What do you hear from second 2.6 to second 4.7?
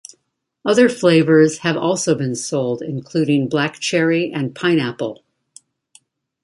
including black cherry and